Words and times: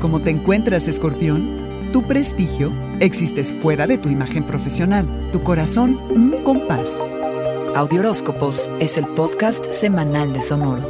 cómo 0.00 0.20
te 0.20 0.30
encuentras, 0.30 0.88
escorpión? 0.88 1.90
Tu 1.92 2.02
prestigio 2.02 2.72
existes 3.00 3.54
fuera 3.54 3.86
de 3.86 3.98
tu 3.98 4.08
imagen 4.08 4.44
profesional, 4.44 5.06
tu 5.32 5.42
corazón 5.42 5.98
un 6.10 6.34
compás. 6.44 6.90
Audioróscopos 7.74 8.70
es 8.80 8.98
el 8.98 9.06
podcast 9.06 9.70
semanal 9.70 10.32
de 10.32 10.42
Sonoro. 10.42 10.82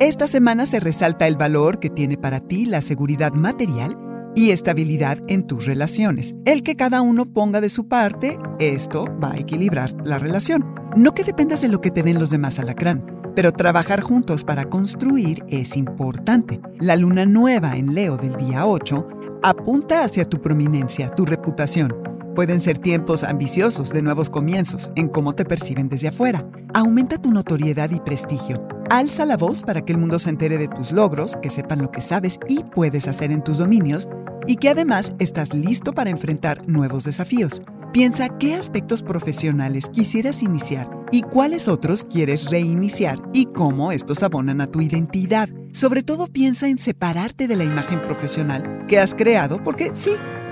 Esta 0.00 0.28
semana 0.28 0.64
se 0.66 0.78
resalta 0.78 1.26
el 1.26 1.36
valor 1.36 1.80
que 1.80 1.90
tiene 1.90 2.16
para 2.16 2.40
ti 2.40 2.64
la 2.64 2.80
seguridad 2.80 3.32
material 3.32 3.98
y 4.36 4.52
estabilidad 4.52 5.18
en 5.26 5.46
tus 5.46 5.66
relaciones. 5.66 6.36
El 6.44 6.62
que 6.62 6.76
cada 6.76 7.02
uno 7.02 7.26
ponga 7.26 7.60
de 7.60 7.68
su 7.68 7.88
parte, 7.88 8.38
esto 8.60 9.06
va 9.22 9.32
a 9.32 9.38
equilibrar 9.38 9.92
la 10.04 10.20
relación. 10.20 10.77
No 10.96 11.14
que 11.14 11.22
dependas 11.22 11.60
de 11.60 11.68
lo 11.68 11.80
que 11.80 11.90
te 11.90 12.02
den 12.02 12.18
los 12.18 12.30
demás 12.30 12.58
alacrán, 12.58 13.04
pero 13.34 13.52
trabajar 13.52 14.00
juntos 14.00 14.42
para 14.42 14.64
construir 14.64 15.44
es 15.48 15.76
importante. 15.76 16.60
La 16.80 16.96
luna 16.96 17.26
nueva 17.26 17.76
en 17.76 17.94
Leo 17.94 18.16
del 18.16 18.34
día 18.36 18.66
8 18.66 19.06
apunta 19.42 20.02
hacia 20.02 20.24
tu 20.24 20.40
prominencia, 20.40 21.14
tu 21.14 21.26
reputación. 21.26 21.94
Pueden 22.34 22.60
ser 22.60 22.78
tiempos 22.78 23.22
ambiciosos 23.22 23.90
de 23.90 24.00
nuevos 24.00 24.30
comienzos 24.30 24.90
en 24.96 25.08
cómo 25.08 25.34
te 25.34 25.44
perciben 25.44 25.88
desde 25.88 26.08
afuera. 26.08 26.48
Aumenta 26.72 27.20
tu 27.20 27.30
notoriedad 27.32 27.90
y 27.90 28.00
prestigio. 28.00 28.66
Alza 28.90 29.26
la 29.26 29.36
voz 29.36 29.62
para 29.62 29.84
que 29.84 29.92
el 29.92 29.98
mundo 29.98 30.18
se 30.18 30.30
entere 30.30 30.56
de 30.56 30.68
tus 30.68 30.92
logros, 30.92 31.36
que 31.42 31.50
sepan 31.50 31.82
lo 31.82 31.90
que 31.90 32.00
sabes 32.00 32.40
y 32.48 32.64
puedes 32.64 33.06
hacer 33.08 33.30
en 33.30 33.44
tus 33.44 33.58
dominios 33.58 34.08
y 34.46 34.56
que 34.56 34.70
además 34.70 35.12
estás 35.18 35.52
listo 35.52 35.92
para 35.92 36.10
enfrentar 36.10 36.66
nuevos 36.66 37.04
desafíos. 37.04 37.60
Piensa 37.92 38.28
qué 38.38 38.54
aspectos 38.54 39.02
profesionales 39.02 39.88
quisieras 39.90 40.42
iniciar 40.42 40.90
y 41.10 41.22
cuáles 41.22 41.68
otros 41.68 42.04
quieres 42.04 42.50
reiniciar 42.50 43.18
y 43.32 43.46
cómo 43.46 43.92
estos 43.92 44.22
abonan 44.22 44.60
a 44.60 44.66
tu 44.66 44.82
identidad. 44.82 45.48
Sobre 45.72 46.02
todo 46.02 46.26
piensa 46.26 46.68
en 46.68 46.76
separarte 46.76 47.48
de 47.48 47.56
la 47.56 47.64
imagen 47.64 48.02
profesional 48.02 48.84
que 48.88 48.98
has 48.98 49.14
creado 49.14 49.64
porque 49.64 49.92
sí, 49.94 50.10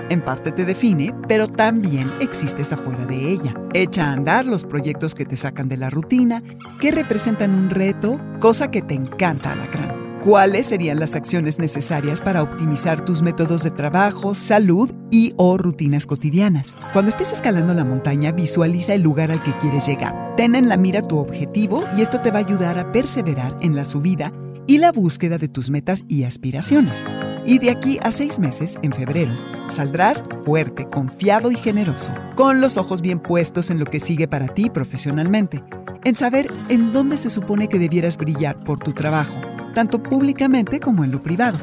en 0.09 0.21
parte 0.21 0.51
te 0.51 0.65
define, 0.65 1.13
pero 1.27 1.47
también 1.47 2.11
existes 2.21 2.73
afuera 2.73 3.05
de 3.05 3.29
ella. 3.29 3.53
Echa 3.73 4.05
a 4.05 4.13
andar 4.13 4.47
los 4.47 4.63
proyectos 4.63 5.13
que 5.13 5.25
te 5.25 5.37
sacan 5.37 5.69
de 5.69 5.77
la 5.77 5.91
rutina, 5.91 6.41
que 6.81 6.91
representan 6.91 7.53
un 7.53 7.69
reto, 7.69 8.19
cosa 8.39 8.71
que 8.71 8.81
te 8.81 8.95
encanta, 8.95 9.51
Alacrán. 9.51 10.06
¿Cuáles 10.27 10.65
serían 10.65 10.99
las 10.99 11.15
acciones 11.15 11.57
necesarias 11.57 12.19
para 12.19 12.43
optimizar 12.43 13.05
tus 13.05 13.21
métodos 13.21 13.63
de 13.63 13.71
trabajo, 13.71 14.35
salud 14.35 14.91
y 15.09 15.33
o 15.37 15.57
rutinas 15.57 16.05
cotidianas? 16.05 16.75
Cuando 16.91 17.07
estés 17.07 17.31
escalando 17.31 17.73
la 17.73 17.85
montaña, 17.85 18.33
visualiza 18.33 18.93
el 18.93 19.03
lugar 19.03 19.31
al 19.31 19.41
que 19.41 19.57
quieres 19.59 19.87
llegar. 19.87 20.35
Ten 20.35 20.55
en 20.55 20.67
la 20.67 20.75
mira 20.75 21.01
tu 21.01 21.17
objetivo 21.17 21.85
y 21.95 22.01
esto 22.01 22.19
te 22.19 22.31
va 22.31 22.39
a 22.39 22.41
ayudar 22.41 22.77
a 22.77 22.91
perseverar 22.91 23.57
en 23.61 23.73
la 23.73 23.85
subida 23.85 24.33
y 24.67 24.79
la 24.79 24.91
búsqueda 24.91 25.37
de 25.37 25.47
tus 25.47 25.69
metas 25.69 26.03
y 26.09 26.23
aspiraciones. 26.23 27.01
Y 27.45 27.59
de 27.59 27.69
aquí 27.69 27.97
a 28.01 28.11
seis 28.11 28.37
meses, 28.37 28.77
en 28.81 28.91
febrero, 28.91 29.31
saldrás 29.69 30.25
fuerte, 30.43 30.89
confiado 30.89 31.51
y 31.51 31.55
generoso, 31.55 32.11
con 32.35 32.59
los 32.59 32.77
ojos 32.77 33.01
bien 33.01 33.21
puestos 33.21 33.69
en 33.69 33.79
lo 33.79 33.85
que 33.85 34.01
sigue 34.01 34.27
para 34.27 34.49
ti 34.49 34.69
profesionalmente, 34.69 35.63
en 36.03 36.17
saber 36.17 36.51
en 36.67 36.91
dónde 36.91 37.15
se 37.15 37.29
supone 37.29 37.69
que 37.69 37.79
debieras 37.79 38.17
brillar 38.17 38.59
por 38.59 38.79
tu 38.79 38.91
trabajo 38.91 39.46
tanto 39.77 40.01
públicamente 40.01 40.79
como 40.79 41.03
en 41.03 41.11
lo 41.11 41.21
privado. 41.21 41.59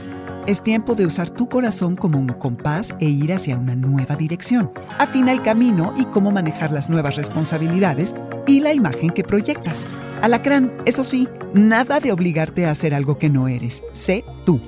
Es 0.47 0.63
tiempo 0.63 0.95
de 0.95 1.05
usar 1.05 1.31
tu 1.31 1.49
corazón 1.49 1.97
como 1.97 2.21
un 2.21 2.29
compás 2.29 2.95
e 3.01 3.07
ir 3.07 3.33
hacia 3.33 3.57
una 3.59 3.75
nueva 3.75 4.15
dirección. 4.15 4.71
Afina 5.01 5.33
el 5.33 5.43
camino 5.43 5.93
y 5.97 6.05
cómo 6.05 6.31
manejar 6.31 6.71
las 6.71 6.89
nuevas 6.89 7.17
responsabilidades 7.17 8.15
y 8.47 8.61
la 8.61 8.73
imagen 8.73 9.11
que 9.11 9.25
proyectas. 9.25 9.85
Alacrán, 10.23 10.73
eso 10.85 11.03
sí, 11.03 11.29
nada 11.55 11.99
de 11.99 12.13
obligarte 12.13 12.67
a 12.67 12.71
hacer 12.71 12.95
algo 12.95 13.19
que 13.19 13.31
no 13.31 13.49
eres. 13.49 13.83
Sé 13.95 14.23
tú. 14.47 14.61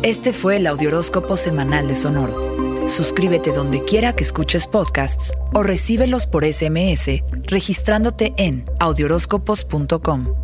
Este 0.00 0.32
fue 0.32 0.56
el 0.56 0.66
Audioróscopo 0.66 1.36
Semanal 1.36 1.86
de 1.86 1.96
Sonoro. 1.96 2.88
Suscríbete 2.88 3.52
donde 3.52 3.84
quiera 3.84 4.14
que 4.14 4.22
escuches 4.22 4.66
podcasts 4.66 5.34
o 5.52 5.62
recíbelos 5.62 6.26
por 6.26 6.50
SMS 6.50 7.22
registrándote 7.46 8.32
en 8.38 8.64
audioróscopos.com. 8.80 10.43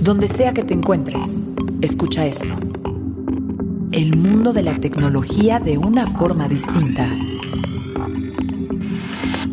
Donde 0.00 0.28
sea 0.28 0.54
que 0.54 0.64
te 0.64 0.72
encuentres, 0.72 1.44
escucha 1.82 2.24
esto. 2.24 2.54
El 3.92 4.16
mundo 4.16 4.54
de 4.54 4.62
la 4.62 4.80
tecnología 4.80 5.60
de 5.60 5.76
una 5.76 6.06
forma 6.06 6.48
distinta. 6.48 7.06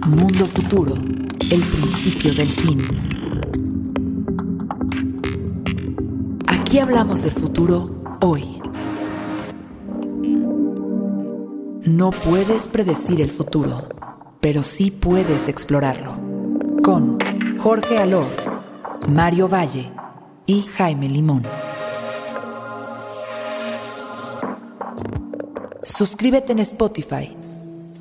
Mundo 0.06 0.46
futuro, 0.46 0.94
el 1.52 1.70
principio 1.70 2.34
del 2.34 2.48
fin. 2.48 2.88
Aquí 6.48 6.80
hablamos 6.80 7.24
del 7.24 7.32
futuro 7.32 8.02
hoy. 8.22 8.62
No 11.84 12.12
puedes 12.12 12.70
predecir 12.70 13.20
el 13.20 13.32
futuro, 13.32 13.90
pero 14.40 14.64
sí 14.64 14.92
puedes 14.92 15.50
explorarlo. 15.50 16.16
Con 16.82 17.18
Jorge 17.60 17.98
Alor, 17.98 18.28
Mario 19.10 19.50
Valle 19.50 19.92
y 20.48 20.64
Jaime 20.64 21.10
Limón. 21.10 21.44
Suscríbete 25.84 26.54
en 26.54 26.60
Spotify 26.60 27.36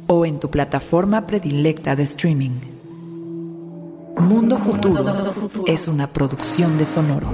o 0.07 0.25
en 0.25 0.41
tu 0.41 0.51
plataforma 0.51 1.27
predilecta 1.27 1.95
de 1.97 2.05
streaming. 2.05 2.61
Mundo 4.19 4.57
Futuro 4.57 5.05
es 5.67 5.89
una 5.89 6.12
producción 6.12 6.79
de 6.79 6.87
Sonoro. 6.87 7.29